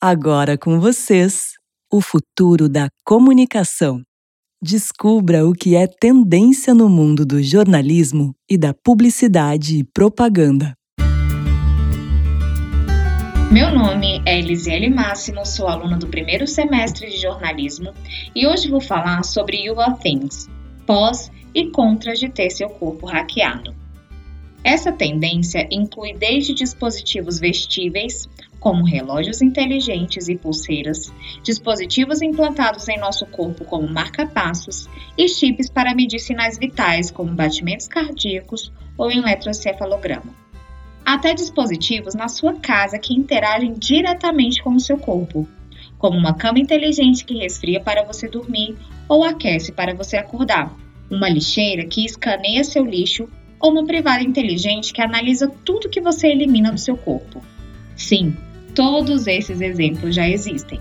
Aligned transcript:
Agora 0.00 0.58
com 0.58 0.78
vocês, 0.78 1.52
o 1.90 2.02
futuro 2.02 2.68
da 2.68 2.88
comunicação. 3.02 4.02
Descubra 4.62 5.46
o 5.46 5.54
que 5.54 5.74
é 5.74 5.86
tendência 5.86 6.74
no 6.74 6.86
mundo 6.86 7.24
do 7.24 7.42
jornalismo 7.42 8.34
e 8.48 8.58
da 8.58 8.74
publicidade 8.74 9.78
e 9.78 9.84
propaganda. 9.84 10.74
Meu 13.50 13.74
nome 13.74 14.20
é 14.26 14.38
Elisiele 14.38 14.90
Máximo, 14.90 15.46
sou 15.46 15.66
aluna 15.66 15.96
do 15.96 16.08
primeiro 16.08 16.46
semestre 16.46 17.08
de 17.08 17.16
jornalismo 17.16 17.94
e 18.34 18.46
hoje 18.46 18.68
vou 18.68 18.82
falar 18.82 19.22
sobre 19.22 19.64
You 19.64 19.76
Things, 20.02 20.46
pós 20.86 21.30
e 21.54 21.70
contras 21.70 22.18
de 22.18 22.28
ter 22.28 22.50
seu 22.50 22.68
corpo 22.68 23.06
hackeado. 23.06 23.85
Essa 24.66 24.90
tendência 24.90 25.68
inclui 25.70 26.12
desde 26.12 26.52
dispositivos 26.52 27.38
vestíveis, 27.38 28.28
como 28.58 28.84
relógios 28.84 29.40
inteligentes 29.40 30.26
e 30.26 30.36
pulseiras, 30.36 31.14
dispositivos 31.40 32.20
implantados 32.20 32.88
em 32.88 32.98
nosso 32.98 33.24
corpo 33.26 33.64
como 33.64 33.88
marca-passos 33.88 34.88
e 35.16 35.28
chips 35.28 35.70
para 35.70 35.94
medir 35.94 36.18
sinais 36.18 36.58
vitais 36.58 37.12
como 37.12 37.32
batimentos 37.32 37.86
cardíacos 37.86 38.72
ou 38.98 39.08
eletrocefalograma. 39.08 40.34
Até 41.04 41.32
dispositivos 41.32 42.16
na 42.16 42.26
sua 42.26 42.54
casa 42.54 42.98
que 42.98 43.14
interagem 43.14 43.72
diretamente 43.72 44.60
com 44.64 44.74
o 44.74 44.80
seu 44.80 44.98
corpo, 44.98 45.46
como 45.96 46.18
uma 46.18 46.34
cama 46.34 46.58
inteligente 46.58 47.24
que 47.24 47.38
resfria 47.38 47.78
para 47.78 48.02
você 48.02 48.26
dormir 48.26 48.76
ou 49.08 49.22
aquece 49.22 49.70
para 49.70 49.94
você 49.94 50.16
acordar, 50.16 50.76
uma 51.08 51.28
lixeira 51.28 51.86
que 51.86 52.04
escaneia 52.04 52.64
seu 52.64 52.84
lixo 52.84 53.28
ou 53.60 53.72
uma 53.72 53.84
privada 53.84 54.22
inteligente 54.22 54.92
que 54.92 55.02
analisa 55.02 55.50
tudo 55.64 55.88
que 55.88 56.00
você 56.00 56.28
elimina 56.28 56.72
do 56.72 56.78
seu 56.78 56.96
corpo. 56.96 57.42
Sim, 57.96 58.36
todos 58.74 59.26
esses 59.26 59.60
exemplos 59.60 60.14
já 60.14 60.28
existem. 60.28 60.80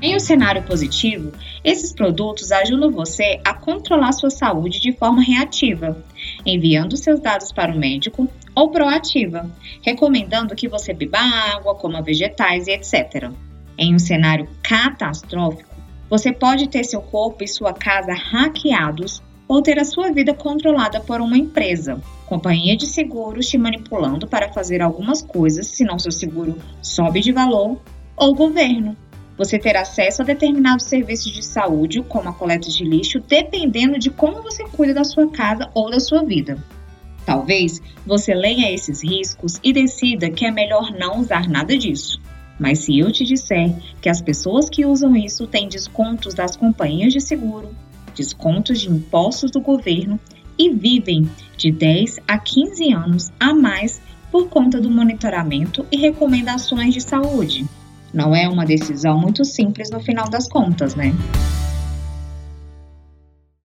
Em 0.00 0.16
um 0.16 0.18
cenário 0.18 0.64
positivo, 0.64 1.32
esses 1.62 1.92
produtos 1.92 2.50
ajudam 2.50 2.90
você 2.90 3.40
a 3.44 3.54
controlar 3.54 4.10
sua 4.10 4.30
saúde 4.30 4.80
de 4.80 4.92
forma 4.92 5.22
reativa, 5.22 6.04
enviando 6.44 6.96
seus 6.96 7.20
dados 7.20 7.52
para 7.52 7.72
o 7.72 7.78
médico, 7.78 8.28
ou 8.52 8.70
proativa, 8.70 9.48
recomendando 9.80 10.56
que 10.56 10.68
você 10.68 10.92
beba 10.92 11.20
água, 11.20 11.76
coma 11.76 12.02
vegetais 12.02 12.66
e 12.66 12.72
etc. 12.72 13.30
Em 13.78 13.94
um 13.94 13.98
cenário 13.98 14.48
catastrófico, 14.60 15.70
você 16.10 16.32
pode 16.32 16.68
ter 16.68 16.82
seu 16.82 17.00
corpo 17.00 17.44
e 17.44 17.48
sua 17.48 17.72
casa 17.72 18.12
hackeados 18.12 19.22
ou 19.52 19.60
ter 19.60 19.78
a 19.78 19.84
sua 19.84 20.10
vida 20.10 20.32
controlada 20.32 20.98
por 20.98 21.20
uma 21.20 21.36
empresa, 21.36 22.00
companhia 22.24 22.74
de 22.74 22.86
seguros 22.86 23.46
te 23.46 23.58
manipulando 23.58 24.26
para 24.26 24.50
fazer 24.50 24.80
algumas 24.80 25.20
coisas, 25.20 25.66
senão 25.66 25.98
seu 25.98 26.10
seguro 26.10 26.56
sobe 26.80 27.20
de 27.20 27.32
valor, 27.32 27.78
ou 28.16 28.34
governo. 28.34 28.96
Você 29.36 29.58
ter 29.58 29.76
acesso 29.76 30.22
a 30.22 30.24
determinados 30.24 30.86
serviços 30.86 31.30
de 31.30 31.44
saúde, 31.44 32.02
como 32.08 32.30
a 32.30 32.32
coleta 32.32 32.70
de 32.70 32.82
lixo, 32.82 33.20
dependendo 33.20 33.98
de 33.98 34.08
como 34.08 34.42
você 34.42 34.64
cuida 34.64 34.94
da 34.94 35.04
sua 35.04 35.30
casa 35.30 35.68
ou 35.74 35.90
da 35.90 36.00
sua 36.00 36.24
vida. 36.24 36.56
Talvez 37.26 37.82
você 38.06 38.32
leia 38.32 38.72
esses 38.72 39.04
riscos 39.04 39.60
e 39.62 39.70
decida 39.70 40.30
que 40.30 40.46
é 40.46 40.50
melhor 40.50 40.90
não 40.92 41.20
usar 41.20 41.46
nada 41.46 41.76
disso. 41.76 42.18
Mas 42.58 42.78
se 42.78 42.98
eu 42.98 43.12
te 43.12 43.22
disser 43.22 43.74
que 44.00 44.08
as 44.08 44.22
pessoas 44.22 44.70
que 44.70 44.86
usam 44.86 45.14
isso 45.14 45.46
têm 45.46 45.68
descontos 45.68 46.32
das 46.32 46.56
companhias 46.56 47.12
de 47.12 47.20
seguro, 47.20 47.68
descontos 48.14 48.80
de 48.80 48.90
impostos 48.90 49.50
do 49.50 49.60
governo 49.60 50.18
e 50.58 50.70
vivem 50.70 51.28
de 51.56 51.70
10 51.70 52.20
a 52.26 52.38
15 52.38 52.92
anos 52.92 53.32
a 53.38 53.54
mais 53.54 54.00
por 54.30 54.48
conta 54.48 54.80
do 54.80 54.90
monitoramento 54.90 55.86
e 55.90 55.96
recomendações 55.96 56.94
de 56.94 57.00
saúde. 57.00 57.66
Não 58.12 58.34
é 58.34 58.48
uma 58.48 58.64
decisão 58.64 59.18
muito 59.18 59.44
simples 59.44 59.90
no 59.90 60.00
final 60.00 60.28
das 60.28 60.48
contas, 60.48 60.94
né? 60.94 61.14